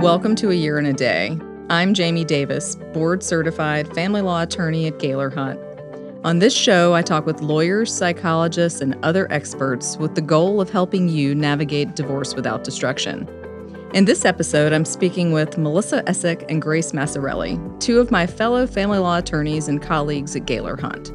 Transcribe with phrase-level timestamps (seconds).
[0.00, 1.38] Welcome to A Year in a Day.
[1.68, 5.60] I'm Jaime Davis, board certified family law attorney at Gailor Hunt.
[6.24, 10.70] On this show, I talk with lawyers, psychologists, and other experts with the goal of
[10.70, 13.28] helping you navigate divorce without destruction.
[13.92, 18.66] In this episode, I'm speaking with Melissa Essick and Grace Massarelli, two of my fellow
[18.66, 21.12] family law attorneys and colleagues at Gailor Hunt.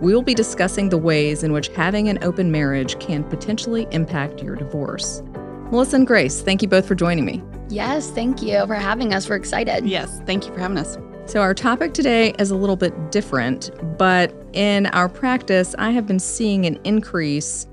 [0.00, 4.42] We will be discussing the ways in which having an open marriage can potentially impact
[4.42, 5.22] your divorce.
[5.70, 7.42] Melissa and Grace, thank you both for joining me.
[7.72, 9.30] Yes, thank you for having us.
[9.30, 9.86] We're excited.
[9.86, 10.98] Yes, thank you for having us.
[11.24, 16.06] So, our topic today is a little bit different, but in our practice, I have
[16.06, 17.66] been seeing an increase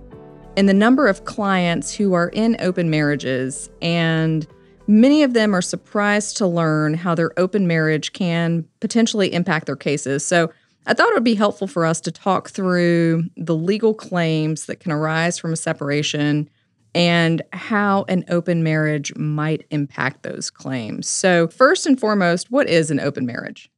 [0.56, 4.48] in the number of clients who are in open marriages, and
[4.88, 9.76] many of them are surprised to learn how their open marriage can potentially impact their
[9.76, 10.26] cases.
[10.26, 10.50] So,
[10.88, 14.80] I thought it would be helpful for us to talk through the legal claims that
[14.80, 16.50] can arise from a separation
[16.96, 21.08] and how an open marriage might impact those claims.
[21.08, 23.70] So, first and foremost, what is an open marriage?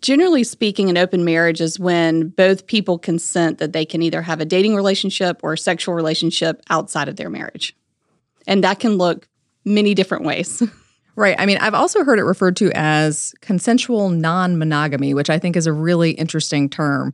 [0.00, 4.40] Generally speaking, an open marriage is when both people consent that they can either have
[4.40, 7.76] a dating relationship or a sexual relationship outside of their marriage.
[8.46, 9.28] And that can look
[9.64, 10.62] many different ways.
[11.14, 11.36] Right.
[11.38, 15.56] I mean, I've also heard it referred to as consensual non monogamy, which I think
[15.56, 17.12] is a really interesting term.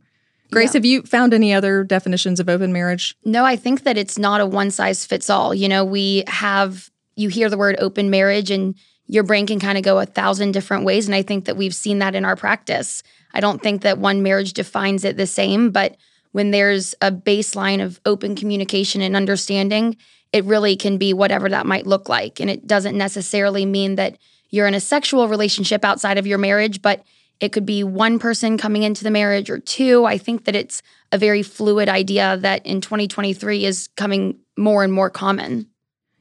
[0.51, 0.79] Grace, yeah.
[0.79, 3.15] have you found any other definitions of open marriage?
[3.23, 5.53] No, I think that it's not a one size fits all.
[5.53, 8.75] You know, we have, you hear the word open marriage and
[9.07, 11.07] your brain can kind of go a thousand different ways.
[11.07, 13.03] And I think that we've seen that in our practice.
[13.33, 15.97] I don't think that one marriage defines it the same, but
[16.31, 19.97] when there's a baseline of open communication and understanding,
[20.31, 22.39] it really can be whatever that might look like.
[22.39, 24.17] And it doesn't necessarily mean that
[24.51, 27.03] you're in a sexual relationship outside of your marriage, but
[27.39, 30.05] it could be one person coming into the marriage or two.
[30.05, 34.91] I think that it's a very fluid idea that in 2023 is coming more and
[34.91, 35.67] more common.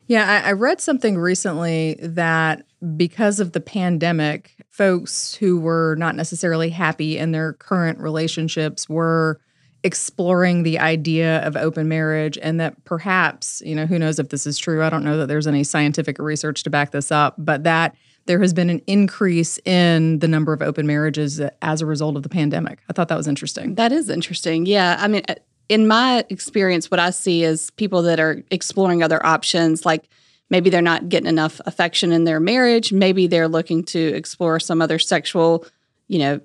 [0.07, 2.65] Yeah, I, I read something recently that
[2.97, 9.41] because of the pandemic, folks who were not necessarily happy in their current relationships were
[9.85, 14.47] exploring the idea of open marriage and that perhaps, you know, who knows if this
[14.47, 14.83] is true.
[14.83, 17.95] I don't know that there's any scientific research to back this up, but that
[18.29, 22.23] there has been an increase in the number of open marriages as a result of
[22.23, 22.79] the pandemic.
[22.89, 23.75] I thought that was interesting.
[23.75, 24.67] That is interesting.
[24.67, 24.97] Yeah.
[25.01, 25.35] I mean, uh,
[25.69, 30.09] in my experience, what I see is people that are exploring other options, like
[30.51, 32.93] maybe they're not getting enough affection in their marriage.
[32.93, 35.65] Maybe they're looking to explore some other sexual,
[36.07, 36.41] you know,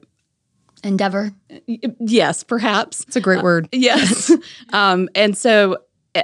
[0.85, 1.31] endeavor.
[1.67, 3.01] Yes, perhaps.
[3.01, 3.65] It's a great word.
[3.65, 4.31] Uh, yes.
[4.73, 5.77] um, and so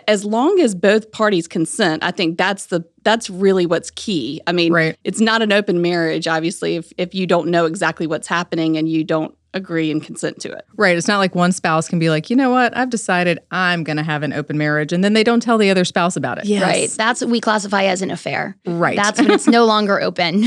[0.08, 4.42] as long as both parties consent, I think that's the that's really what's key.
[4.46, 4.98] I mean, right.
[5.04, 8.88] it's not an open marriage, obviously, if if you don't know exactly what's happening and
[8.88, 10.64] you don't agree and consent to it.
[10.78, 10.96] Right.
[10.96, 13.98] It's not like one spouse can be like, you know what, I've decided I'm going
[13.98, 16.46] to have an open marriage, and then they don't tell the other spouse about it.
[16.46, 16.62] Yes.
[16.62, 16.90] Right.
[16.92, 18.58] That's what we classify as an affair.
[18.66, 18.96] Right.
[18.96, 20.46] That's when it's no longer open.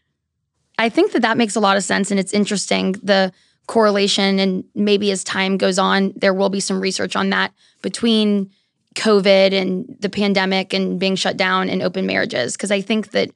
[0.78, 3.32] I think that that makes a lot of sense, and it's interesting the
[3.66, 8.50] correlation, and maybe as time goes on, there will be some research on that between
[8.96, 12.54] COVID and the pandemic and being shut down and open marriages.
[12.54, 13.30] Because I think that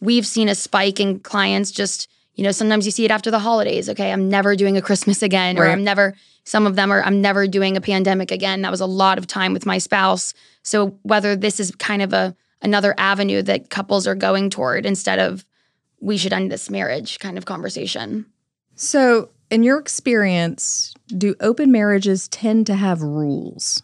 [0.00, 3.38] we've seen a spike in clients just, you know, sometimes you see it after the
[3.38, 3.88] holidays.
[3.88, 5.68] Okay, I'm never doing a Christmas again, right.
[5.68, 6.14] or I'm never,
[6.44, 8.62] some of them are, I'm never doing a pandemic again.
[8.62, 10.34] That was a lot of time with my spouse.
[10.62, 15.18] So whether this is kind of a, another avenue that couples are going toward instead
[15.18, 15.44] of
[16.00, 18.26] we should end this marriage kind of conversation.
[18.74, 23.82] So, in your experience, do open marriages tend to have rules?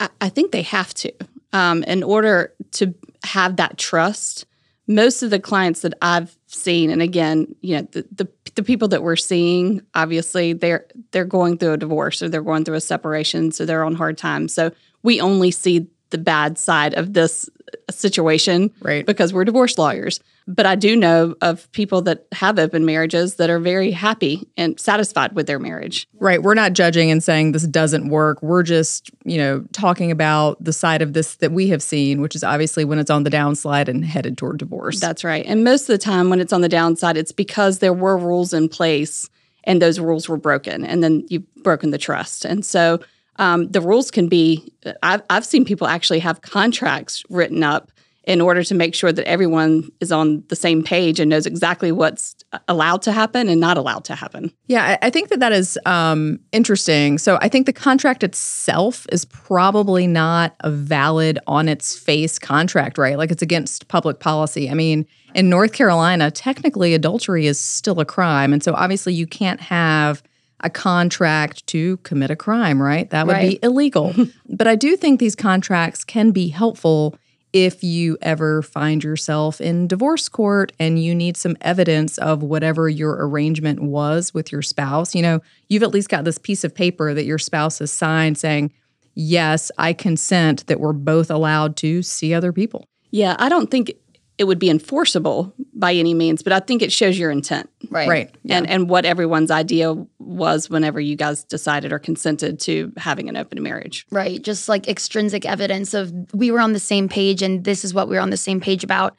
[0.00, 1.12] I, think they have to.
[1.52, 2.94] Um, in order to
[3.24, 4.46] have that trust,
[4.86, 8.88] most of the clients that I've seen, and again, you know, the, the, the people
[8.88, 12.80] that we're seeing, obviously they're they're going through a divorce or they're going through a
[12.80, 14.54] separation, so they're on hard times.
[14.54, 14.72] So
[15.02, 17.48] we only see the bad side of this
[17.88, 19.06] situation, right?
[19.06, 20.20] Because we're divorce lawyers.
[20.46, 24.78] But I do know of people that have open marriages that are very happy and
[24.80, 26.08] satisfied with their marriage.
[26.18, 26.42] Right.
[26.42, 28.42] We're not judging and saying this doesn't work.
[28.42, 32.34] We're just, you know, talking about the side of this that we have seen, which
[32.34, 34.98] is obviously when it's on the downslide and headed toward divorce.
[34.98, 35.46] That's right.
[35.46, 38.52] And most of the time when it's on the downside, it's because there were rules
[38.52, 39.30] in place
[39.64, 42.44] and those rules were broken and then you've broken the trust.
[42.44, 42.98] And so
[43.36, 44.72] um, the rules can be,
[45.02, 47.90] I've, I've seen people actually have contracts written up
[48.24, 51.90] in order to make sure that everyone is on the same page and knows exactly
[51.90, 52.36] what's
[52.68, 54.52] allowed to happen and not allowed to happen.
[54.66, 57.16] Yeah, I think that that is um, interesting.
[57.16, 62.98] So I think the contract itself is probably not a valid on its face contract,
[62.98, 63.16] right?
[63.16, 64.68] Like it's against public policy.
[64.68, 68.52] I mean, in North Carolina, technically adultery is still a crime.
[68.52, 70.22] And so obviously you can't have
[70.62, 73.08] a contract to commit a crime, right?
[73.10, 73.50] That would right.
[73.50, 74.14] be illegal.
[74.48, 77.14] but I do think these contracts can be helpful
[77.52, 82.88] if you ever find yourself in divorce court and you need some evidence of whatever
[82.88, 86.74] your arrangement was with your spouse, you know, you've at least got this piece of
[86.74, 88.72] paper that your spouse has signed saying,
[89.14, 92.86] Yes, I consent that we're both allowed to see other people.
[93.10, 93.92] Yeah, I don't think
[94.40, 97.68] it would be enforceable by any means, but I think it shows your intent.
[97.90, 98.08] Right.
[98.08, 98.34] Right.
[98.48, 103.36] And and what everyone's idea was whenever you guys decided or consented to having an
[103.36, 104.06] open marriage.
[104.10, 104.40] Right.
[104.40, 108.08] Just like extrinsic evidence of we were on the same page and this is what
[108.08, 109.14] we were on the same page about.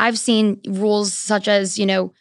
[0.00, 2.12] I've seen rules such as, you know,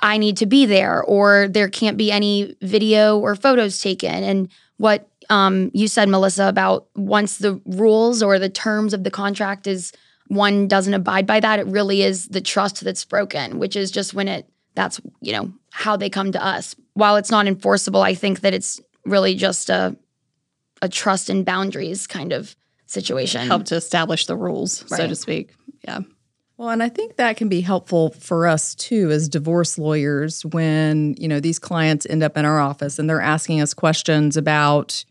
[0.00, 4.22] I need to be there or there can't be any video or photos taken.
[4.22, 9.10] And what um, you said, Melissa, about once the rules or the terms of the
[9.10, 9.92] contract is
[10.28, 14.14] one doesn't abide by that, it really is the trust that's broken, which is just
[14.14, 16.74] when it that's you know how they come to us.
[16.94, 19.96] While it's not enforceable, I think that it's really just a
[20.82, 22.56] a trust and boundaries kind of
[22.86, 23.46] situation.
[23.46, 25.54] Help to establish the rules, so to speak.
[25.84, 26.00] Yeah.
[26.56, 31.14] Well, and I think that can be helpful for us too as divorce lawyers when,
[31.18, 35.04] you know, these clients end up in our office and they're asking us questions about,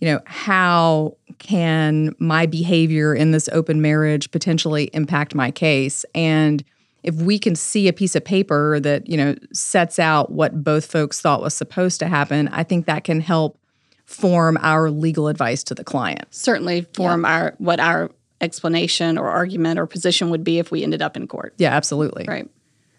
[0.00, 6.04] you know, how can my behavior in this open marriage potentially impact my case?
[6.14, 6.64] And
[7.02, 10.86] if we can see a piece of paper that, you know, sets out what both
[10.86, 13.58] folks thought was supposed to happen, I think that can help
[14.04, 16.26] form our legal advice to the client.
[16.30, 18.10] Certainly form our what our
[18.40, 21.54] explanation or argument or position would be if we ended up in court.
[21.58, 22.24] Yeah, absolutely.
[22.26, 22.48] Right.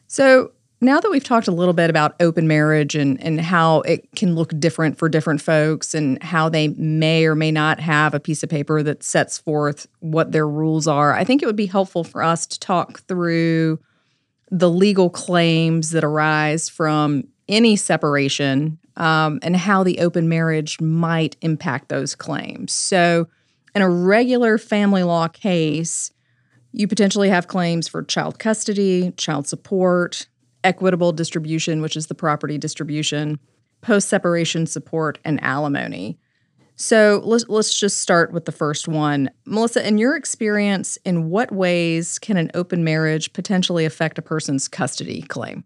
[0.08, 4.08] So now that we've talked a little bit about open marriage and, and how it
[4.16, 8.20] can look different for different folks and how they may or may not have a
[8.20, 11.66] piece of paper that sets forth what their rules are, I think it would be
[11.66, 13.80] helpful for us to talk through
[14.52, 21.36] the legal claims that arise from any separation um, and how the open marriage might
[21.42, 22.72] impact those claims.
[22.72, 23.28] So,
[23.76, 26.12] in a regular family law case,
[26.72, 30.28] you potentially have claims for child custody, child support,
[30.64, 33.40] equitable distribution, which is the property distribution,
[33.82, 36.18] post separation support, and alimony.
[36.76, 39.30] So let's, let's just start with the first one.
[39.46, 44.70] Melissa, in your experience, in what ways can an open marriage potentially affect a person's
[44.70, 45.66] custody claim?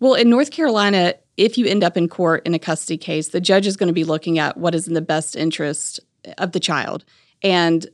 [0.00, 3.40] Well, in North Carolina, if you end up in court in a custody case, the
[3.40, 6.00] judge is going to be looking at what is in the best interest
[6.38, 7.04] of the child.
[7.44, 7.86] And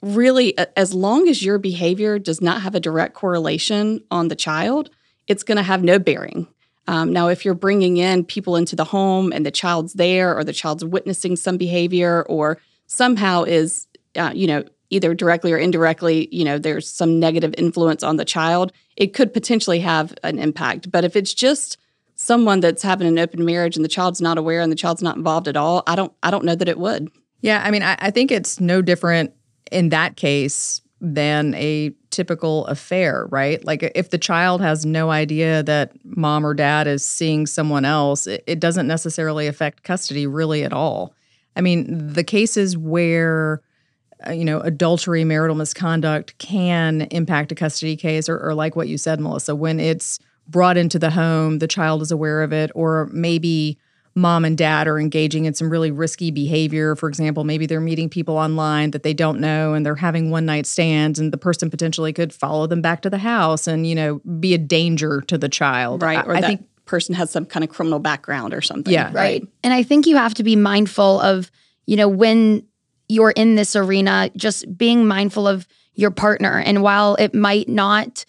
[0.00, 4.88] really, as long as your behavior does not have a direct correlation on the child,
[5.26, 6.46] it's going to have no bearing.
[6.88, 10.42] Um, now, if you're bringing in people into the home and the child's there, or
[10.42, 13.86] the child's witnessing some behavior, or somehow is,
[14.16, 18.24] uh, you know, either directly or indirectly, you know, there's some negative influence on the
[18.24, 20.90] child, it could potentially have an impact.
[20.90, 21.78] But if it's just
[22.14, 25.16] someone that's having an open marriage and the child's not aware and the child's not
[25.16, 27.10] involved at all, I don't, I don't know that it would.
[27.40, 29.32] Yeah, I mean, I, I think it's no different
[29.70, 33.64] in that case than a typical affair, right?
[33.64, 38.26] Like if the child has no idea that mom or dad is seeing someone else,
[38.26, 41.14] it, it doesn't necessarily affect custody really at all.
[41.56, 43.62] I mean, the cases where
[44.26, 48.88] uh, you know adultery, marital misconduct can impact a custody case, or, or like what
[48.88, 52.70] you said, Melissa, when it's brought into the home, the child is aware of it,
[52.74, 53.78] or maybe
[54.14, 56.94] mom and dad are engaging in some really risky behavior.
[56.96, 60.44] For example, maybe they're meeting people online that they don't know and they're having one
[60.44, 63.94] night stands and the person potentially could follow them back to the house and, you
[63.94, 66.02] know, be a danger to the child.
[66.02, 66.18] Right.
[66.18, 68.92] I, Or I that think person has some kind of criminal background or something.
[68.92, 69.10] Yeah.
[69.14, 69.46] right.
[69.62, 71.50] And I think you have to be mindful of,
[71.86, 72.66] you know, when
[73.08, 76.58] you're in this arena, just being mindful of your partner.
[76.58, 78.24] And while it might not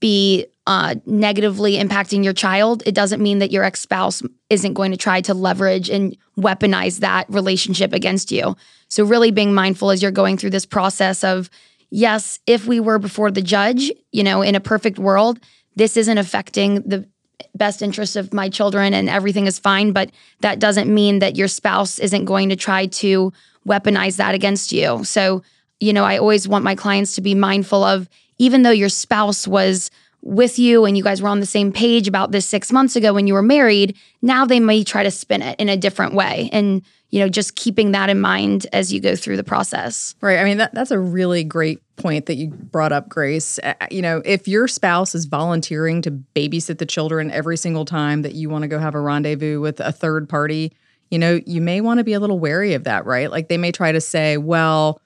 [0.00, 4.90] be uh, negatively impacting your child, it doesn't mean that your ex spouse isn't going
[4.90, 8.56] to try to leverage and weaponize that relationship against you.
[8.88, 11.50] So, really being mindful as you're going through this process of,
[11.90, 15.38] yes, if we were before the judge, you know, in a perfect world,
[15.76, 17.06] this isn't affecting the
[17.54, 19.92] best interest of my children and everything is fine.
[19.92, 23.32] But that doesn't mean that your spouse isn't going to try to
[23.66, 25.04] weaponize that against you.
[25.04, 25.42] So,
[25.80, 29.46] you know, I always want my clients to be mindful of, even though your spouse
[29.46, 29.90] was
[30.24, 33.12] with you and you guys were on the same page about this six months ago
[33.12, 36.48] when you were married, now they may try to spin it in a different way.
[36.50, 40.14] And, you know, just keeping that in mind as you go through the process.
[40.22, 40.38] Right.
[40.38, 43.60] I mean, that, that's a really great point that you brought up, Grace.
[43.90, 48.34] You know, if your spouse is volunteering to babysit the children every single time that
[48.34, 50.72] you want to go have a rendezvous with a third party,
[51.10, 53.30] you know, you may want to be a little wary of that, right?
[53.30, 55.00] Like they may try to say, well,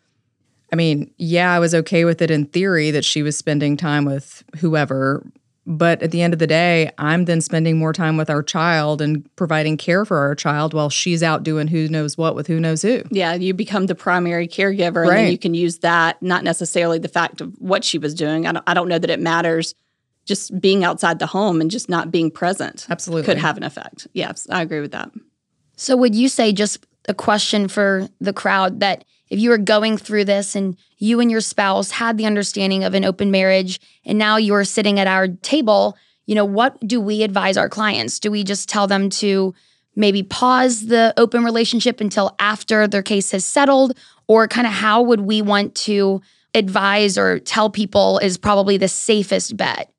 [0.72, 4.04] I mean, yeah, I was okay with it in theory that she was spending time
[4.04, 5.24] with whoever,
[5.68, 9.02] But at the end of the day, I'm then spending more time with our child
[9.02, 12.58] and providing care for our child while she's out doing who knows what with who
[12.58, 13.02] knows who.
[13.10, 17.08] Yeah, you become the primary caregiver, and then you can use that, not necessarily the
[17.08, 18.46] fact of what she was doing.
[18.46, 19.74] I don't, I don't know that it matters.
[20.24, 23.26] Just being outside the home and just not being present Absolutely.
[23.26, 24.06] could have an effect.
[24.14, 25.10] Yes, I agree with that.
[25.76, 29.96] So, would you say, just a question for the crowd, that if you were going
[29.96, 34.18] through this and you and your spouse had the understanding of an open marriage and
[34.18, 38.18] now you're sitting at our table, you know, what do we advise our clients?
[38.18, 39.54] Do we just tell them to
[39.96, 43.96] maybe pause the open relationship until after their case has settled?
[44.26, 46.20] Or kind of how would we want to
[46.54, 49.90] advise or tell people is probably the safest bet?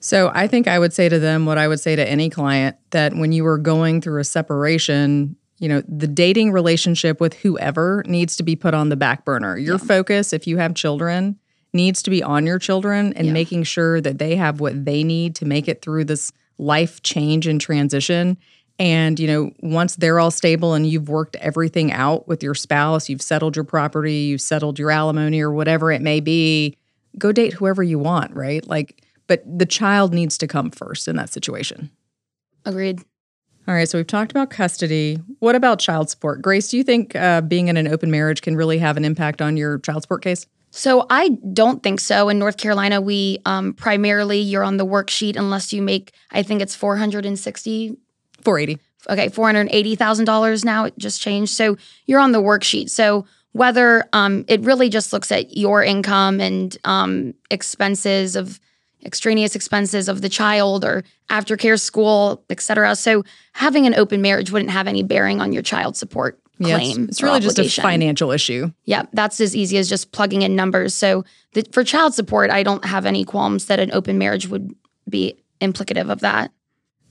[0.00, 2.76] So I think I would say to them what I would say to any client
[2.90, 8.02] that when you are going through a separation, you know, the dating relationship with whoever
[8.06, 9.56] needs to be put on the back burner.
[9.56, 11.38] Your focus, if you have children,
[11.72, 13.32] needs to be on your children and Yeah.
[13.32, 17.46] making sure that they have what they need to make it through this life change
[17.46, 18.36] and transition.
[18.78, 23.08] And, you know, once they're all stable and you've worked everything out with your spouse,
[23.08, 26.76] you've settled your property, you've settled your alimony or whatever it may be,
[27.18, 28.66] go date whoever you want, right?
[28.66, 31.90] Like, but the child needs to come first in that situation.
[32.64, 33.00] Agreed.
[33.68, 35.16] All right, so we've talked about custody.
[35.40, 36.40] What about child support?
[36.40, 39.42] Grace, do you think uh, being in an open marriage can really have an impact
[39.42, 40.46] on your child support case?
[40.70, 42.30] So I don't think so.
[42.30, 46.12] In North Carolina, we um, primarily you're on the worksheet unless you make.
[46.30, 47.94] I think it's four hundred and sixty.
[48.42, 48.80] 480.
[49.10, 50.86] Okay, four hundred eighty thousand dollars now.
[50.86, 51.52] It just changed.
[51.52, 52.88] So you're on the worksheet.
[52.88, 58.60] So whether um, it really just looks at your income and um, expenses of
[59.04, 62.96] extraneous expenses of the child or aftercare school, et cetera.
[62.96, 66.92] So having an open marriage wouldn't have any bearing on your child support Yeah, it's-
[66.94, 67.08] claim.
[67.08, 68.72] it's, really just a financial issue.
[68.84, 70.94] Yeah, that's as easy as just plugging in numbers.
[70.94, 74.74] So the, for child support, I don't have any qualms that an open marriage would
[75.08, 76.50] be implicative of that.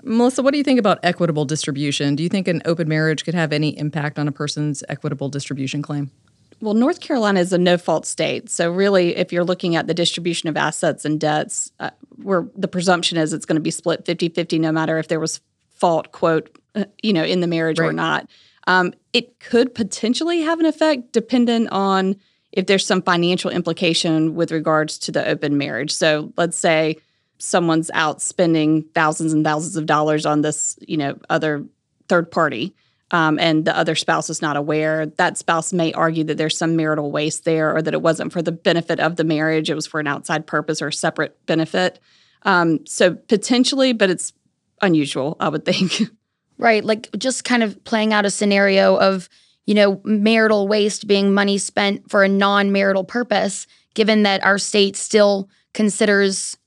[0.04, 2.16] Melissa, what do you think about equitable distribution?
[2.16, 5.82] Do you think an open marriage could have any impact on a person's equitable distribution
[5.82, 6.12] claim?
[6.60, 8.50] Well, North Carolina is a no fault state.
[8.50, 12.68] So, really, if you're looking at the distribution of assets and debts, uh, where the
[12.68, 16.12] presumption is it's going to be split 50 50, no matter if there was fault,
[16.12, 18.28] quote, uh, you know, in the marriage or not.
[18.66, 22.16] Um, it could potentially have an effect dependent on
[22.52, 25.92] if there's some financial implication with regards to the open marriage.
[25.92, 26.98] So, let's say
[27.38, 31.66] someone's out spending thousands and thousands of dollars on this, you know, other
[32.10, 32.74] third party
[33.12, 36.76] um, and the other spouse is not aware, that spouse may argue that there's some
[36.76, 39.88] marital waste there or that it wasn't for the benefit of the marriage, it was
[39.88, 42.00] for an outside purpose or separate benefit.
[42.44, 44.34] Um, so potentially, but it's
[44.82, 46.10] unusual, I would think.
[46.60, 46.84] Right.
[46.84, 49.30] Like just kind of playing out a scenario of,
[49.68, 54.58] you know, marital waste being money spent for a non marital purpose, given that our
[54.58, 56.58] state still considers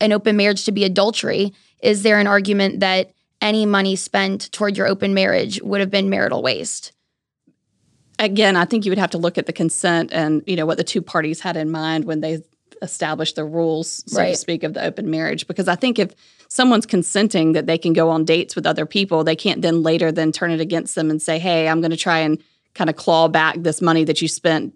[0.00, 1.54] an open marriage to be adultery.
[1.82, 6.10] Is there an argument that any money spent toward your open marriage would have been
[6.10, 6.92] marital waste?
[8.18, 10.76] Again, I think you would have to look at the consent and you know what
[10.76, 12.42] the two parties had in mind when they
[12.82, 15.46] established the rules, so to speak, of the open marriage.
[15.46, 16.14] Because I think if
[16.48, 20.10] someone's consenting that they can go on dates with other people, they can't then later
[20.10, 22.42] then turn it against them and say, "Hey, I'm going to try and
[22.74, 24.74] kind of claw back this money that you spent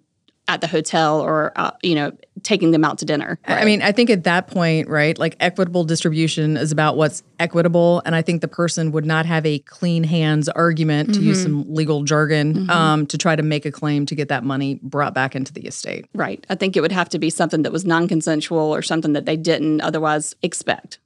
[0.49, 3.93] at the hotel or uh, you know taking them out to dinner." I mean, I
[3.93, 8.03] think at that point, right, like equitable distribution is about what's equitable.
[8.05, 11.73] And I think the person would not have a clean hands argument, to use some
[11.73, 15.35] legal jargon, um, to try to make a claim to get that money brought back
[15.35, 16.07] into the estate.
[16.15, 16.45] Right.
[16.49, 19.37] I think it would have to be something that was non-consensual or something that they
[19.37, 20.99] didn't otherwise expect.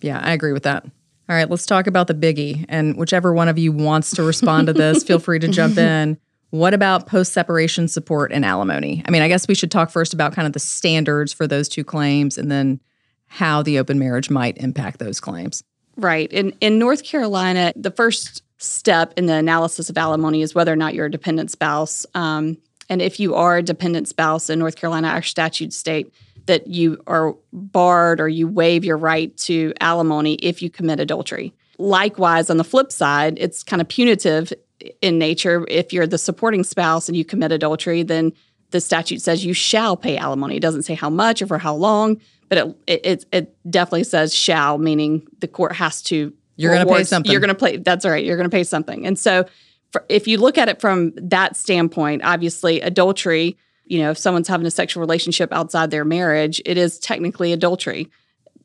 [0.00, 0.84] Yeah, I agree with that.
[0.84, 2.64] All right, let's talk about the biggie.
[2.68, 6.18] And whichever one of you wants to respond to this, feel free to jump in.
[6.50, 9.02] What about post separation support and alimony?
[9.06, 11.68] I mean, I guess we should talk first about kind of the standards for those
[11.68, 12.80] two claims and then
[13.26, 15.62] how the open marriage might impact those claims.
[15.96, 16.30] Right.
[16.32, 20.76] In in North Carolina, the first step in the analysis of alimony is whether or
[20.76, 22.04] not you're a dependent spouse.
[22.14, 26.12] Um, and if you are a dependent spouse in North Carolina, our statutes state
[26.46, 31.52] that you are barred or you waive your right to alimony if you commit adultery.
[31.78, 34.52] Likewise, on the flip side, it's kind of punitive
[35.00, 35.64] in nature.
[35.68, 38.32] If you're the supporting spouse and you commit adultery, then
[38.70, 40.56] the statute says you shall pay alimony.
[40.56, 44.04] It doesn't say how much or for how long, but it it, it, it definitely
[44.04, 46.32] says shall, meaning the court has to.
[46.56, 47.30] You're gonna pay something.
[47.32, 47.76] You're going to pay.
[47.78, 48.24] That's all right.
[48.24, 49.06] You're going to pay something.
[49.06, 49.46] And so,
[49.92, 53.56] for, if you look at it from that standpoint, obviously adultery.
[53.86, 58.08] You know, if someone's having a sexual relationship outside their marriage, it is technically adultery.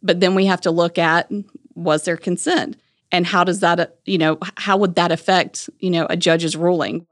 [0.03, 1.31] But then we have to look at
[1.73, 2.77] was there consent,
[3.15, 7.07] and how does that, you know, how would that affect, you know, a judge's ruling?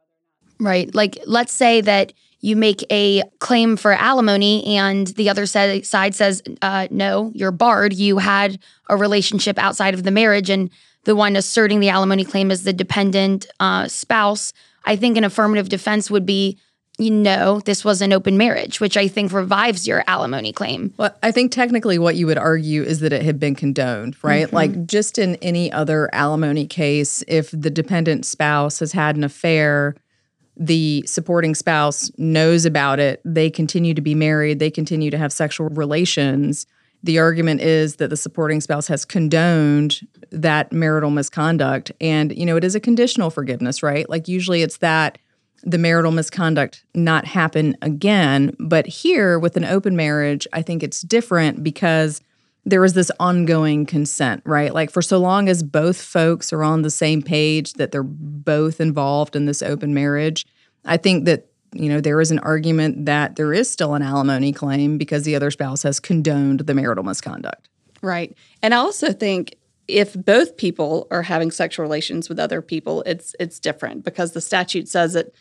[0.59, 0.93] Right.
[0.93, 6.43] Like, let's say that you make a claim for alimony and the other side says,
[6.61, 7.93] uh, no, you're barred.
[7.93, 10.69] You had a relationship outside of the marriage, and
[11.05, 14.51] the one asserting the alimony claim is the dependent uh, spouse.
[14.85, 16.59] I think an affirmative defense would be
[16.99, 20.93] you know, this was an open marriage, which I think revives your alimony claim.
[20.97, 24.45] Well, I think technically what you would argue is that it had been condoned, right?
[24.45, 24.55] Mm-hmm.
[24.55, 29.95] Like just in any other alimony case, if the dependent spouse has had an affair,
[30.55, 35.33] the supporting spouse knows about it, they continue to be married, they continue to have
[35.33, 36.67] sexual relations.
[37.01, 41.91] The argument is that the supporting spouse has condoned that marital misconduct.
[41.99, 44.07] And, you know, it is a conditional forgiveness, right?
[44.07, 45.17] Like usually it's that
[45.63, 48.55] the marital misconduct not happen again.
[48.59, 52.21] But here with an open marriage, I think it's different because
[52.65, 54.73] there is this ongoing consent, right?
[54.73, 58.79] Like for so long as both folks are on the same page that they're both
[58.79, 60.45] involved in this open marriage,
[60.85, 64.53] I think that you know there is an argument that there is still an alimony
[64.53, 67.67] claim because the other spouse has condoned the marital misconduct.
[68.01, 68.35] Right.
[68.61, 69.55] And I also think
[69.87, 74.41] if both people are having sexual relations with other people, it's it's different because the
[74.41, 75.33] statute says that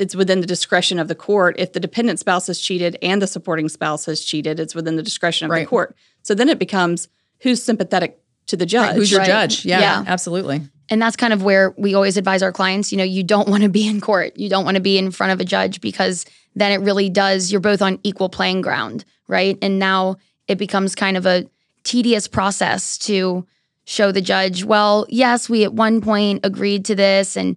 [0.00, 1.56] it's within the discretion of the court.
[1.58, 5.02] If the dependent spouse has cheated and the supporting spouse has cheated, it's within the
[5.02, 5.60] discretion of right.
[5.60, 5.94] the court.
[6.22, 7.08] So then it becomes
[7.40, 8.88] who's sympathetic to the judge.
[8.88, 9.26] Right, who's your right.
[9.26, 9.64] judge?
[9.64, 10.62] Yeah, yeah, absolutely.
[10.88, 13.62] And that's kind of where we always advise our clients, you know, you don't want
[13.62, 14.36] to be in court.
[14.36, 16.26] You don't want to be in front of a judge because
[16.56, 19.56] then it really does, you're both on equal playing ground, right?
[19.62, 20.16] And now
[20.48, 21.48] it becomes kind of a
[21.84, 23.46] tedious process to
[23.84, 27.56] show the judge, well, yes, we at one point agreed to this and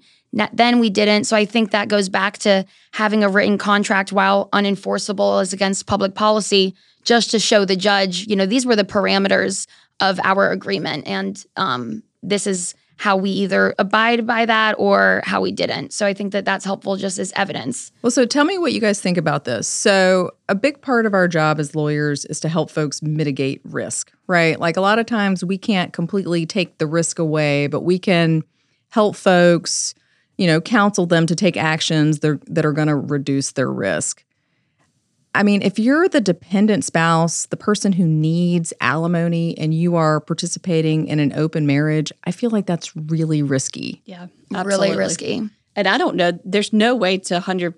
[0.53, 1.25] then we didn't.
[1.25, 5.85] So I think that goes back to having a written contract while unenforceable is against
[5.85, 9.67] public policy, just to show the judge, you know, these were the parameters
[9.99, 11.07] of our agreement.
[11.07, 15.91] And um, this is how we either abide by that or how we didn't.
[15.91, 17.91] So I think that that's helpful just as evidence.
[18.01, 19.67] Well, so tell me what you guys think about this.
[19.67, 24.11] So, a big part of our job as lawyers is to help folks mitigate risk,
[24.27, 24.59] right?
[24.59, 28.43] Like a lot of times we can't completely take the risk away, but we can
[28.89, 29.95] help folks
[30.37, 34.23] you know, counsel them to take actions that are going to reduce their risk.
[35.35, 40.19] I mean, if you're the dependent spouse, the person who needs alimony, and you are
[40.19, 44.01] participating in an open marriage, I feel like that's really risky.
[44.05, 44.89] Yeah, absolutely.
[44.89, 45.49] really risky.
[45.75, 47.73] And I don't know, there's no way to 100%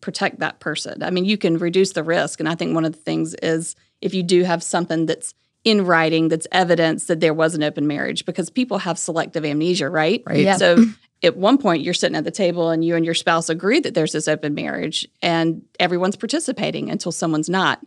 [0.00, 1.04] protect that person.
[1.04, 2.40] I mean, you can reduce the risk.
[2.40, 5.84] And I think one of the things is if you do have something that's in
[5.84, 10.22] writing that's evidence that there was an open marriage because people have selective amnesia, right?
[10.26, 10.40] Right.
[10.40, 10.56] Yeah.
[10.56, 10.76] So
[11.22, 13.94] at one point you're sitting at the table and you and your spouse agree that
[13.94, 17.80] there's this open marriage and everyone's participating until someone's not.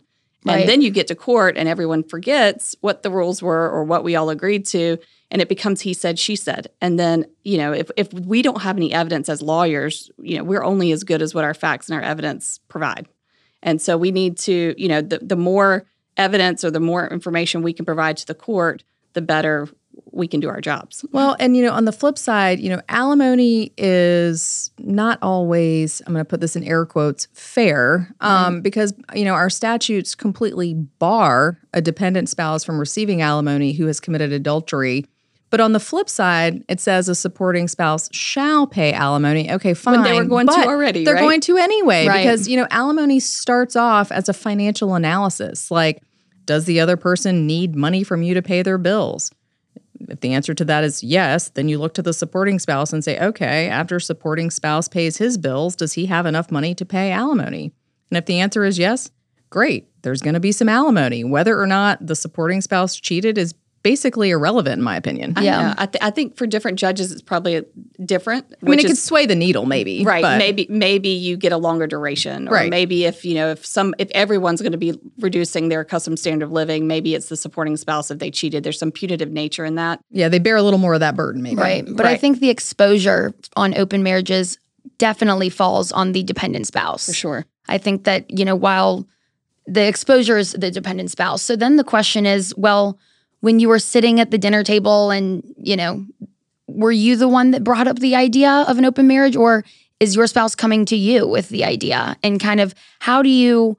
[0.44, 0.60] Right.
[0.60, 4.04] And then you get to court and everyone forgets what the rules were or what
[4.04, 4.98] we all agreed to
[5.30, 6.68] and it becomes he said she said.
[6.80, 10.44] And then, you know, if if we don't have any evidence as lawyers, you know,
[10.44, 13.06] we're only as good as what our facts and our evidence provide.
[13.62, 17.62] And so we need to, you know, the the more evidence or the more information
[17.62, 18.82] we can provide to the court,
[19.12, 19.68] the better
[20.12, 21.04] we can do our jobs.
[21.12, 26.12] Well, and you know, on the flip side, you know, alimony is not always, I'm
[26.12, 30.74] going to put this in air quotes, fair, um, because, you know, our statutes completely
[30.74, 35.06] bar a dependent spouse from receiving alimony who has committed adultery.
[35.50, 39.50] But on the flip side, it says a supporting spouse shall pay alimony.
[39.50, 39.94] Okay, fine.
[39.94, 41.04] When they were going to already.
[41.04, 41.22] They're right?
[41.22, 42.22] going to anyway right.
[42.22, 45.68] because, you know, alimony starts off as a financial analysis.
[45.70, 46.02] Like,
[46.50, 49.30] does the other person need money from you to pay their bills?
[50.08, 53.04] If the answer to that is yes, then you look to the supporting spouse and
[53.04, 57.12] say, okay, after supporting spouse pays his bills, does he have enough money to pay
[57.12, 57.70] alimony?
[58.10, 59.12] And if the answer is yes,
[59.48, 61.22] great, there's going to be some alimony.
[61.22, 65.34] Whether or not the supporting spouse cheated is basically irrelevant in my opinion.
[65.40, 67.64] Yeah, I, th- I, think for different judges it's probably
[68.04, 68.46] different.
[68.62, 70.04] I mean, it is, could sway the needle, maybe.
[70.04, 70.22] Right.
[70.22, 70.38] But.
[70.38, 72.70] Maybe maybe you get a longer duration, or right.
[72.70, 76.46] maybe if you know if some if everyone's going to be reducing their custom standard
[76.46, 78.64] of living, maybe it's the supporting spouse if they cheated.
[78.64, 80.00] There's some punitive nature in that.
[80.10, 81.56] Yeah, they bear a little more of that burden, maybe.
[81.56, 81.84] Right.
[81.84, 82.12] But right.
[82.12, 84.58] I think the exposure on open marriages
[84.98, 87.06] definitely falls on the dependent spouse.
[87.06, 87.46] For sure.
[87.68, 89.06] I think that you know while
[89.66, 91.42] the exposure is the dependent spouse.
[91.42, 92.98] So then the question is, well
[93.40, 96.04] when you were sitting at the dinner table and, you know,
[96.66, 99.64] were you the one that brought up the idea of an open marriage or
[99.98, 102.16] is your spouse coming to you with the idea?
[102.22, 103.76] And kind of how do you,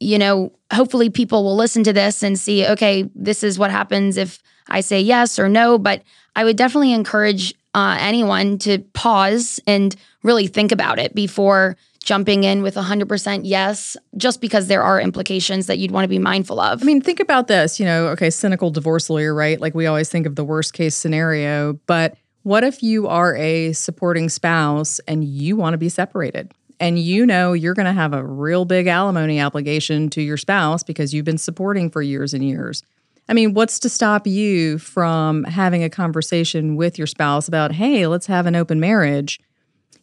[0.00, 4.16] you know, hopefully people will listen to this and see, okay, this is what happens
[4.16, 5.78] if I say yes or no.
[5.78, 6.02] But
[6.36, 12.44] I would definitely encourage uh, anyone to pause and really think about it before jumping
[12.44, 16.60] in with 100% yes, just because there are implications that you'd want to be mindful
[16.60, 16.82] of.
[16.82, 19.60] I mean, think about this, you know, okay, cynical divorce lawyer, right?
[19.60, 23.72] Like we always think of the worst case scenario, but what if you are a
[23.72, 26.52] supporting spouse and you want to be separated?
[26.80, 30.82] and you know you're going to have a real big alimony obligation to your spouse
[30.82, 32.82] because you've been supporting for years and years.
[33.28, 38.06] I mean, what's to stop you from having a conversation with your spouse about, hey,
[38.06, 39.38] let's have an open marriage?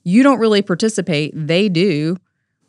[0.06, 2.18] You don't really participate, they do.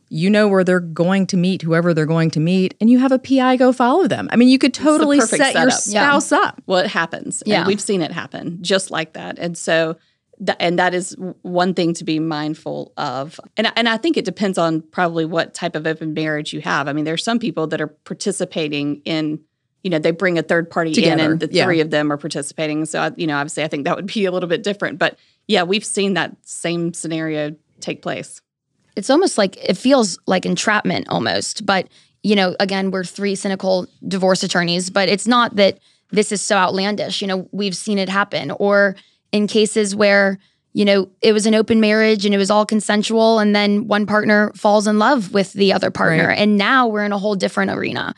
[0.08, 3.12] You know where they're going to meet, whoever they're going to meet, and you have
[3.12, 4.28] a PI go follow them.
[4.32, 5.92] I mean, you could totally set your setup.
[5.92, 6.18] Yeah.
[6.18, 6.62] spouse up.
[6.66, 7.42] well, it happens.
[7.44, 7.58] Yeah.
[7.58, 9.38] And we've seen it happen just like that.
[9.38, 9.96] And so,
[10.38, 13.38] th- and that is one thing to be mindful of.
[13.56, 16.88] And, and I think it depends on probably what type of open marriage you have.
[16.88, 19.40] I mean, there are some people that are participating in,
[19.82, 21.64] you know, they bring a third party in and the yeah.
[21.64, 22.84] three of them are participating.
[22.84, 24.98] So, I, you know, obviously, I think that would be a little bit different.
[24.98, 28.40] But yeah, we've seen that same scenario take place.
[28.96, 31.64] it's almost like it feels like entrapment almost.
[31.64, 31.88] But,
[32.22, 35.78] you know, again, we're three cynical divorce attorneys, but it's not that
[36.10, 37.20] this is so outlandish.
[37.20, 38.50] You know, we've seen it happen.
[38.52, 38.96] Or
[39.32, 40.38] in cases where,
[40.72, 44.06] you know, it was an open marriage and it was all consensual, and then one
[44.06, 46.28] partner falls in love with the other partner.
[46.28, 46.38] Right.
[46.38, 48.14] And now we're in a whole different arena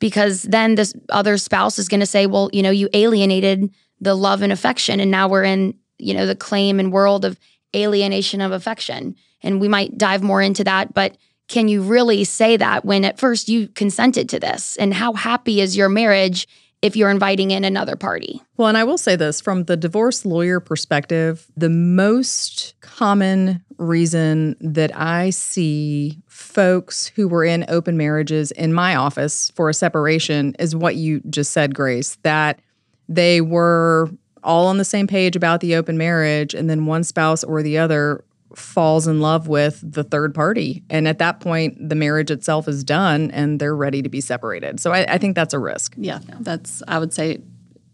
[0.00, 4.14] because then this other spouse is going to say, well, you know, you alienated the
[4.14, 5.00] love and affection.
[5.00, 7.38] And now we're in, you know, the claim and world of
[7.74, 9.16] alienation of affection.
[9.42, 10.94] And we might dive more into that.
[10.94, 11.16] But
[11.48, 14.76] can you really say that when at first you consented to this?
[14.76, 16.48] And how happy is your marriage
[16.82, 18.42] if you're inviting in another party?
[18.56, 24.56] Well, and I will say this from the divorce lawyer perspective, the most common reason
[24.60, 30.54] that I see folks who were in open marriages in my office for a separation
[30.58, 32.60] is what you just said, Grace, that
[33.08, 34.10] they were
[34.46, 37.76] all on the same page about the open marriage, and then one spouse or the
[37.76, 40.82] other falls in love with the third party.
[40.88, 44.80] And at that point, the marriage itself is done and they're ready to be separated.
[44.80, 45.94] So I, I think that's a risk.
[45.98, 47.42] Yeah, that's, I would say,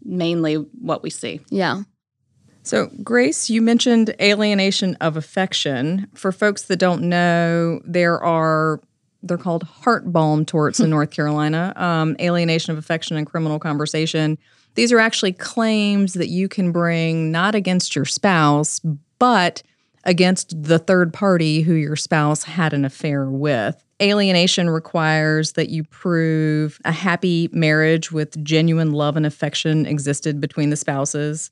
[0.05, 1.41] mainly what we see.
[1.49, 1.81] Yeah.
[2.61, 6.07] So, Grace, you mentioned alienation of affection.
[6.13, 8.79] For folks that don't know, there are
[9.23, 11.73] they're called heart balm torts in North Carolina.
[11.75, 14.37] Um, alienation of affection and criminal conversation.
[14.75, 18.79] These are actually claims that you can bring not against your spouse,
[19.19, 19.63] but
[20.03, 23.81] against the third party who your spouse had an affair with.
[24.01, 30.71] Alienation requires that you prove a happy marriage with genuine love and affection existed between
[30.71, 31.51] the spouses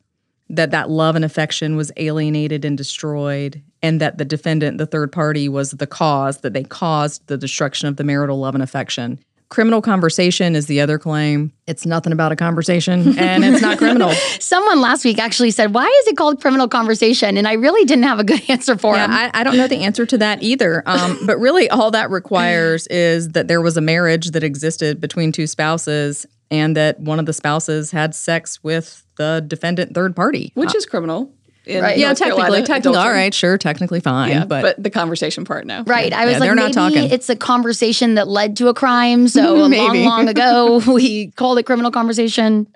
[0.56, 5.12] that that love and affection was alienated and destroyed and that the defendant the third
[5.12, 9.20] party was the cause that they caused the destruction of the marital love and affection
[9.50, 14.12] criminal conversation is the other claim it's nothing about a conversation and it's not criminal
[14.40, 17.38] Someone last week actually said, Why is it called criminal conversation?
[17.38, 19.12] And I really didn't have a good answer for him.
[19.12, 22.10] yeah, I, I don't know the answer to that either um, but really all that
[22.10, 27.18] requires is that there was a marriage that existed between two spouses and that one
[27.20, 31.34] of the spouses had sex with the defendant third party which uh, is criminal.
[31.66, 31.98] in Right.
[31.98, 33.18] yeah North technically Carolina, technically all adultery.
[33.22, 35.84] right sure technically fine Yeah, but, but, the conversation part, no.
[35.86, 36.12] Right.
[36.14, 37.12] I was Yeah, like, they're not maybe talking.
[37.12, 39.28] it's a conversation that led to a crime.
[39.28, 42.68] So long, long ago, we called it criminal conversation.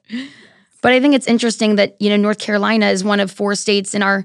[0.81, 3.95] But I think it's interesting that, you know, North Carolina is one of four states
[3.95, 4.23] in our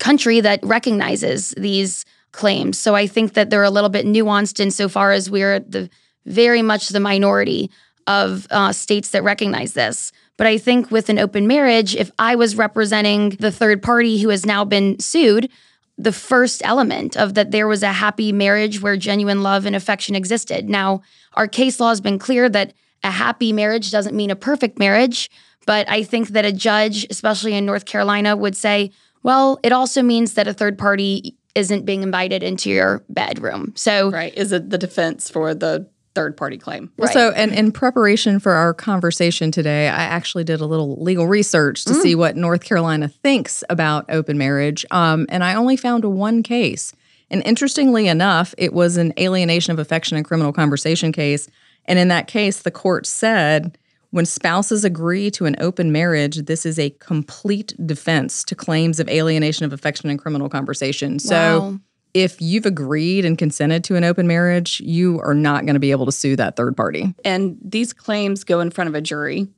[0.00, 2.78] country that recognizes these claims.
[2.78, 5.90] So I think that they're a little bit nuanced insofar as we're the
[6.24, 7.70] very much the minority
[8.06, 10.12] of uh, states that recognize this.
[10.36, 14.30] But I think with an open marriage, if I was representing the third party who
[14.30, 15.50] has now been sued,
[15.98, 20.14] the first element of that there was a happy marriage where genuine love and affection
[20.14, 20.68] existed.
[20.68, 21.02] Now,
[21.34, 22.72] our case law has been clear that
[23.04, 25.30] a happy marriage doesn't mean a perfect marriage,
[25.66, 28.90] but I think that a judge, especially in North Carolina, would say,
[29.22, 33.72] well, it also means that a third party isn't being invited into your bedroom.
[33.76, 34.36] So, Right.
[34.36, 36.90] Is it the defense for the third party claim?
[36.96, 37.14] Well, Right.
[37.14, 41.84] So, and in preparation for our conversation today, I actually did a little legal research
[41.86, 44.84] to see what North Carolina thinks about open marriage.
[44.90, 46.92] Um, and I only found one case.
[47.30, 51.48] And interestingly enough, it was an alienation of affection and criminal conversation case.
[51.86, 53.78] And in that case, the court said
[54.10, 59.08] when spouses agree to an open marriage, this is a complete defense to claims of
[59.08, 61.18] alienation of affection and criminal conversation.
[61.18, 61.78] So, Wow.
[62.14, 65.90] If you've agreed and consented to an open marriage, you are not going to be
[65.90, 67.14] able to sue that third party.
[67.24, 69.48] And these claims go in front of a jury.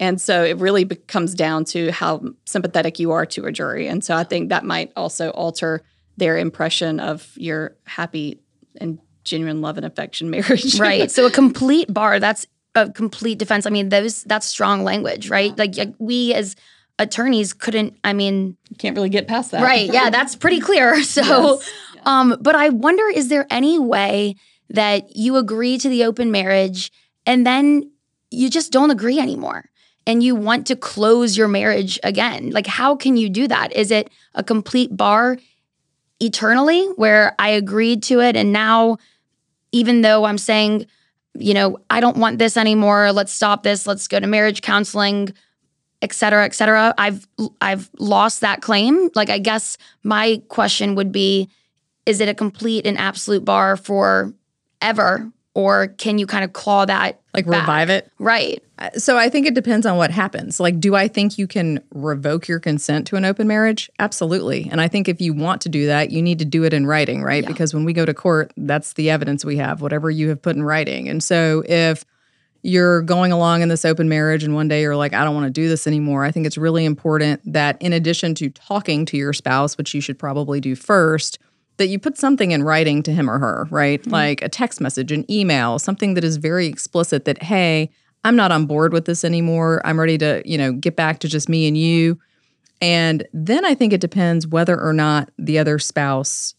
[0.00, 3.86] And so it really be- comes down to how sympathetic you are to a jury.
[3.86, 5.82] And so I think that might also alter
[6.16, 8.40] their impression of your happy
[8.80, 10.80] and genuine love and affection marriage.
[10.80, 11.10] right.
[11.10, 13.66] So a complete bar, that's a complete defense.
[13.66, 15.56] I mean, those that's strong language, right?
[15.56, 16.56] Like, like we as
[16.98, 19.62] attorneys couldn't, I mean, Can't really get past that.
[19.62, 19.90] Right.
[19.92, 21.02] Yeah, that's pretty clear.
[21.04, 21.70] So, Yes.
[22.04, 24.36] Um, but I wonder is there any way
[24.68, 26.92] that you agree to the open marriage
[27.26, 27.90] and then
[28.30, 29.68] you just don't agree anymore
[30.06, 32.50] and you want to close your marriage again?
[32.50, 33.72] Like, how can you do that?
[33.72, 35.38] Is it a complete bar?
[36.20, 38.36] eternally where I agreed to it.
[38.36, 38.98] And now,
[39.72, 40.86] even though I'm saying,
[41.34, 45.32] you know, I don't want this anymore, let's stop this, let's go to marriage counseling,
[46.02, 47.26] et cetera, et cetera, I've
[47.60, 49.10] I've lost that claim.
[49.14, 51.48] Like I guess my question would be,
[52.06, 54.32] is it a complete and absolute bar for
[54.80, 55.30] ever?
[55.52, 57.62] Or can you kind of claw that Like back?
[57.62, 58.10] revive it.
[58.20, 58.62] Right.
[58.78, 60.60] Uh, So I think it depends on what happens.
[60.60, 63.90] Like, do I think you can revoke your consent to an open marriage?
[63.98, 64.68] Absolutely.
[64.70, 66.86] And I think if you want to do that, you need to do it in
[66.86, 67.42] writing, right?
[67.42, 67.48] Yeah.
[67.48, 70.54] Because when we go to court, that's the evidence we have, whatever you have put
[70.54, 71.08] in writing.
[71.08, 72.04] And so if
[72.62, 75.46] you're going along in this open marriage and one day you're like, I don't want
[75.46, 79.16] to do this anymore, I think it's really important that in addition to talking to
[79.16, 81.38] your spouse, which you should probably do first,
[81.80, 84.02] that you put something in writing to him or her, right?
[84.02, 84.10] Mm-hmm.
[84.10, 87.90] Like a text message, an email, something that is very explicit that, hey,
[88.22, 89.80] I'm not on board with this anymore.
[89.82, 92.18] I'm ready to, you know, get back to just me and you.
[92.82, 96.54] And then I think it depends whether or not the other spouse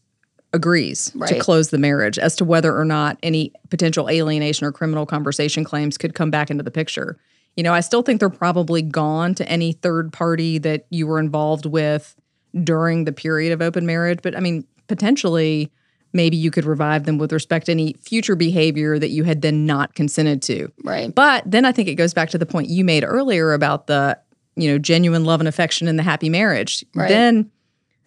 [0.53, 5.05] agrees to close the marriage as to whether or not any potential alienation or criminal
[5.05, 7.17] conversation claims could come back into the picture.
[7.55, 11.19] You know, I still think they're probably gone to any third party that you were
[11.19, 12.15] involved with
[12.63, 15.71] during the period of open marriage, but I mean, potentially
[16.11, 19.65] maybe you could revive them with respect to any future behavior that you had then
[19.65, 20.69] not consented to.
[20.83, 21.15] Right.
[21.15, 24.19] But then I think it goes back to the point you made earlier about the,
[24.57, 26.83] you know, genuine love and affection in the happy marriage.
[26.93, 27.07] Right.
[27.07, 27.49] Then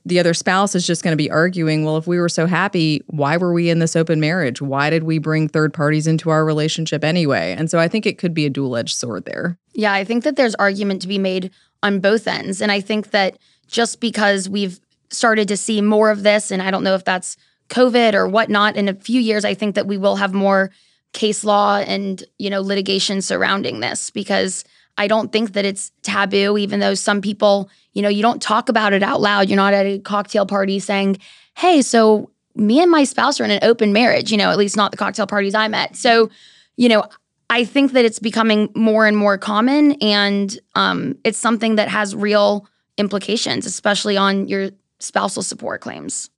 [0.05, 3.03] the other spouse is just going to be arguing, well, if we were so happy,
[3.07, 4.61] why were we in this open marriage?
[4.61, 7.55] Why did we bring third parties into our relationship anyway?
[7.57, 9.57] And so I think it could be a dual edged sword there.
[9.73, 11.51] Yeah, I think that there's argument to be made
[11.83, 12.61] on both ends.
[12.61, 14.79] And I think that just because we've
[15.16, 17.37] started to see more of this, and I don't know if that's
[17.68, 20.70] COVID or whatnot, in a few years, I think that we will have more
[21.12, 24.64] case law and, you know, litigation surrounding this because
[24.98, 28.68] I don't think that it's taboo, even though some people, you know, you don't talk
[28.68, 29.48] about it out loud.
[29.48, 31.18] You're not at a cocktail party saying,
[31.57, 34.77] hey, so me and my spouse are in an open marriage, you know, at least
[34.77, 35.96] not the cocktail parties I'm at.
[35.96, 36.31] So,
[36.77, 37.05] you know,
[37.50, 42.14] I think that it's becoming more and more common, and um, it's something that has
[42.14, 44.70] real implications, especially on your
[45.05, 46.31] spousal support claims.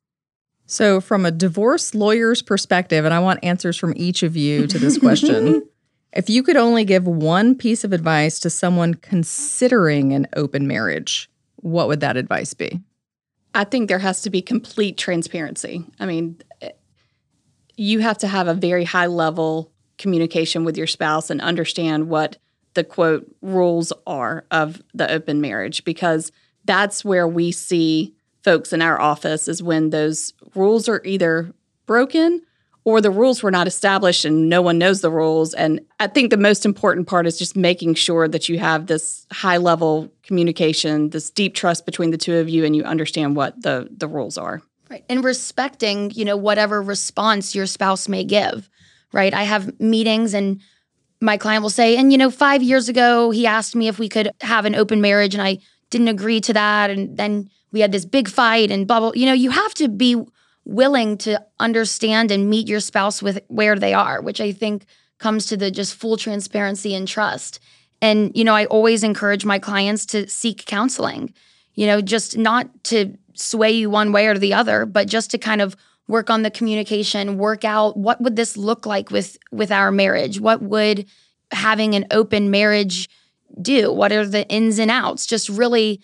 [0.66, 4.78] So, from a divorce lawyer's perspective, and I want answers from each of you to
[4.78, 5.62] this question.
[6.12, 11.30] if you could only give one piece of advice to someone considering an open marriage,
[11.56, 12.80] what would that advice be?
[13.54, 15.84] I think there has to be complete transparency.
[16.00, 16.40] I mean,
[17.76, 22.38] you have to have a very high level communication with your spouse and understand what
[22.74, 26.32] the quote rules are of the open marriage because
[26.64, 28.14] that's where we see
[28.46, 31.52] folks in our office is when those rules are either
[31.84, 32.40] broken
[32.84, 35.52] or the rules were not established and no one knows the rules.
[35.52, 39.26] And I think the most important part is just making sure that you have this
[39.32, 43.60] high level communication, this deep trust between the two of you, and you understand what
[43.60, 44.62] the, the rules are.
[44.88, 45.04] Right.
[45.08, 48.70] And respecting, you know, whatever response your spouse may give,
[49.12, 49.34] right?
[49.34, 50.60] I have meetings and
[51.20, 54.08] my client will say, and you know, five years ago, he asked me if we
[54.08, 55.58] could have an open marriage and I
[55.90, 56.90] didn't agree to that.
[56.90, 59.12] And then we had this big fight and blah.
[59.14, 60.16] You know, you have to be
[60.64, 64.86] willing to understand and meet your spouse with where they are, which I think
[65.18, 67.60] comes to the just full transparency and trust.
[68.00, 71.34] And, you know, I always encourage my clients to seek counseling,
[71.74, 75.38] you know, just not to sway you one way or the other, but just to
[75.38, 75.76] kind of
[76.08, 80.40] work on the communication, work out what would this look like with with our marriage?
[80.40, 81.04] What would
[81.50, 83.10] having an open marriage
[83.60, 83.92] do?
[83.92, 85.26] What are the ins and outs?
[85.26, 86.00] Just really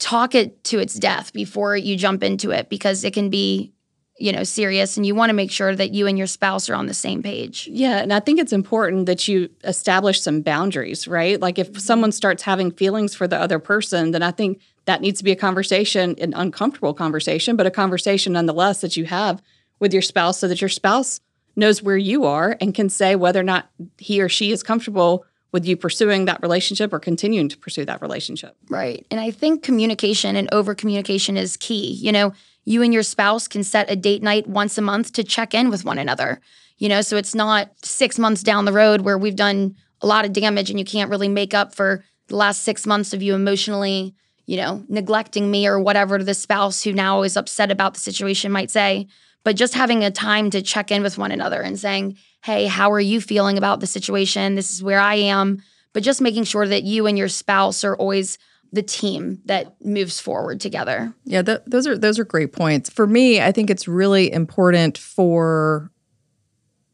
[0.00, 3.72] talk it to its death before you jump into it because it can be
[4.18, 6.74] you know serious and you want to make sure that you and your spouse are
[6.74, 11.06] on the same page Yeah, and I think it's important that you establish some boundaries,
[11.06, 11.40] right?
[11.40, 11.78] Like if mm-hmm.
[11.78, 15.32] someone starts having feelings for the other person, then I think that needs to be
[15.32, 19.42] a conversation, an uncomfortable conversation, but a conversation nonetheless that you have
[19.78, 21.20] with your spouse so that your spouse
[21.56, 25.24] knows where you are and can say whether or not he or she is comfortable
[25.52, 28.56] with you pursuing that relationship or continuing to pursue that relationship.
[28.68, 29.04] Right.
[29.10, 31.92] And I think communication and over communication is key.
[31.92, 32.32] You know,
[32.64, 35.70] you and your spouse can set a date night once a month to check in
[35.70, 36.40] with one another.
[36.78, 40.24] You know, so it's not six months down the road where we've done a lot
[40.24, 43.34] of damage and you can't really make up for the last six months of you
[43.34, 44.14] emotionally,
[44.46, 48.50] you know, neglecting me or whatever the spouse who now is upset about the situation
[48.50, 49.06] might say.
[49.42, 52.90] But just having a time to check in with one another and saying, hey, how
[52.92, 54.54] are you feeling about the situation?
[54.54, 55.62] This is where I am.
[55.92, 58.38] But just making sure that you and your spouse are always
[58.72, 61.12] the team that moves forward together.
[61.24, 62.88] Yeah, th- those are those are great points.
[62.88, 65.90] For me, I think it's really important for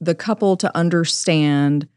[0.01, 1.89] the couple to understand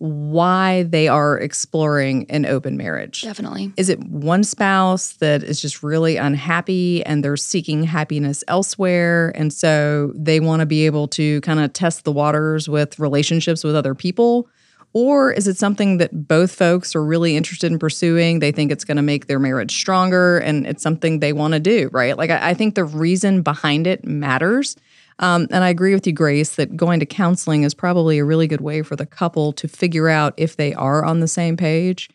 [0.00, 3.20] why they are exploring an open marriage.
[3.20, 3.70] Definitely.
[3.76, 9.30] Is it one spouse that is just really unhappy and they're seeking happiness elsewhere?
[9.34, 13.62] And so they want to be able to kind of test the waters with relationships
[13.62, 14.48] with other people?
[14.94, 18.38] Or is it something that both folks are really interested in pursuing?
[18.38, 21.60] They think it's going to make their marriage stronger and it's something they want to
[21.60, 22.16] do, right?
[22.16, 24.76] Like, I, I, think the reason behind it matters.
[25.20, 28.46] Um, and I agree with you, Grace, that going to counseling is probably a really
[28.46, 32.08] good way for the couple to figure out if they are on the same page.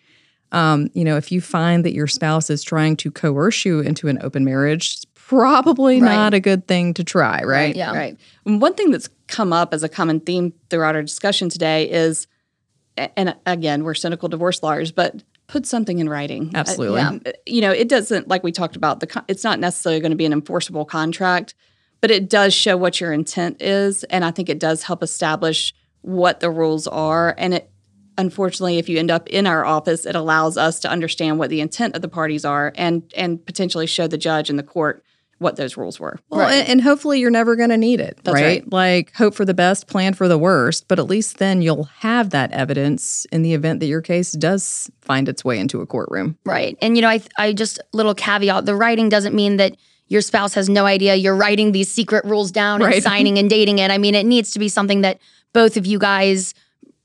[0.52, 4.08] Um, you know, if you find that your spouse is trying to coerce you into
[4.08, 6.14] an open marriage, it's probably right.
[6.14, 7.46] not a good thing to try, right?
[7.46, 7.76] right?
[7.76, 7.96] Yeah.
[7.96, 8.18] Right.
[8.46, 12.28] And one thing that's come up as a common theme throughout our discussion today is
[12.98, 16.52] and again, we're cynical divorce lawyers, but put something in writing.
[16.56, 17.02] Absolutely.
[17.02, 17.32] Uh, yeah.
[17.46, 19.24] You know, it doesn't like we talked about the.
[19.28, 21.56] It's not necessarily going to be an enforceable contract,
[22.06, 25.74] but it does show what your intent is, and I think it does help establish
[26.02, 27.34] what the rules are.
[27.36, 27.72] And it,
[28.16, 31.62] unfortunately, if you end up in our office, it allows us to understand what the
[31.62, 35.04] intent of the parties are, and and potentially show the judge and the court
[35.40, 36.20] what those rules were.
[36.30, 36.54] Well, right.
[36.54, 38.34] and, and, hopefully you're never going to need it, right?
[38.34, 38.72] right?
[38.72, 42.30] Like hope for the best, plan for the worst, but at least then you'll have
[42.30, 46.38] that evidence in the event that your case does find its way into a courtroom.
[46.46, 46.78] Right.
[46.84, 49.76] And you know, I I just little caveat, the writing doesn't mean that
[50.08, 52.96] your spouse has no idea you're writing these secret rules down right.
[52.96, 53.92] and signing and dating it.
[53.92, 55.20] I mean, it needs to be something that
[55.54, 56.54] both of you guys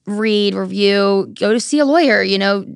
[0.06, 2.66] read, review, go to see a lawyer, you know,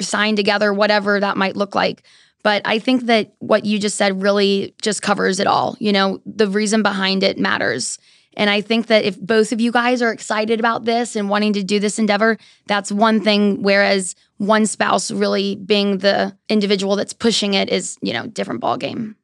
[0.00, 2.02] sign together, whatever that might look like.
[2.42, 5.76] But I think that what you just said really just covers it all.
[5.78, 7.98] You know, the reason behind it matters.
[8.36, 11.52] And I think that if both of you guys are excited about this and wanting
[11.54, 13.62] to do this endeavor, that's one thing.
[13.62, 18.76] Whereas one spouse really being the individual that's pushing it is, you know, different ball
[18.76, 19.16] game.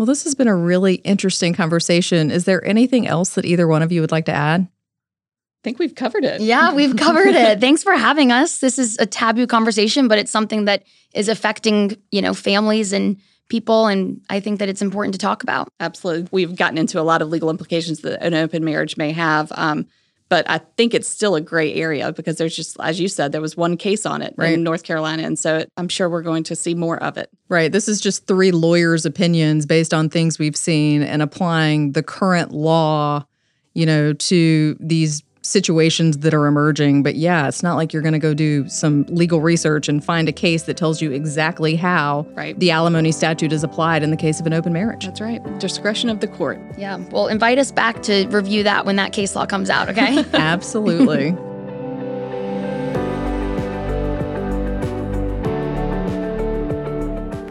[0.00, 2.30] Well, this has been a really interesting conversation.
[2.30, 4.62] Is there anything else that either one of you would like to add?
[4.62, 6.40] I think we've covered it.
[6.40, 7.60] Yeah, we've covered it.
[7.60, 8.60] Thanks for having us.
[8.60, 10.84] This is a taboo conversation, but it's something that
[11.14, 13.18] is affecting, you know, families and
[13.50, 15.68] people and I think that it's important to talk about.
[15.80, 16.30] Absolutely.
[16.32, 19.52] We've gotten into a lot of legal implications that an open marriage may have.
[19.54, 19.86] Um,
[20.30, 23.40] but I think it's still a gray area because there's just, as you said, there
[23.40, 24.54] was one case on it right.
[24.54, 25.24] in North Carolina.
[25.24, 27.28] And so I'm sure we're going to see more of it.
[27.48, 27.70] Right.
[27.70, 32.52] This is just three lawyers' opinions based on things we've seen and applying the current
[32.52, 33.26] law,
[33.74, 37.02] you know, to these situations that are emerging.
[37.02, 40.28] But yeah, it's not like you're going to go do some legal research and find
[40.28, 42.58] a case that tells you exactly how right.
[42.58, 45.06] the alimony statute is applied in the case of an open marriage.
[45.06, 45.42] That's right.
[45.58, 46.60] Discretion of the court.
[46.78, 46.96] Yeah.
[47.10, 50.24] Well, invite us back to review that when that case law comes out, okay?
[50.32, 51.34] Absolutely.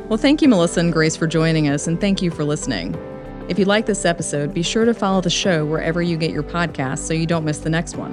[0.09, 2.95] Well, thank you, Melissa and Grace, for joining us, and thank you for listening.
[3.49, 6.43] If you like this episode, be sure to follow the show wherever you get your
[6.43, 8.11] podcasts so you don't miss the next one.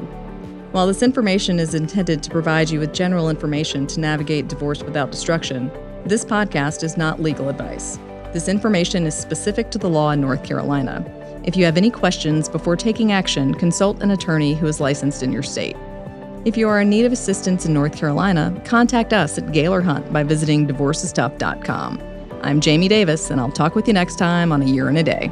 [0.73, 5.11] While this information is intended to provide you with general information to navigate divorce without
[5.11, 5.71] destruction,
[6.07, 7.99] this podcast is not legal advice.
[8.33, 11.05] This information is specific to the law in North Carolina.
[11.45, 15.33] If you have any questions before taking action, consult an attorney who is licensed in
[15.33, 15.77] your state.
[16.47, 20.11] If you are in need of assistance in North Carolina, contact us at Gailor Hunt
[20.11, 22.16] by visiting divorceistough.com.
[22.43, 25.03] I'm Jaime Davis, and I'll talk with you next time on A Year in a
[25.03, 25.31] Day.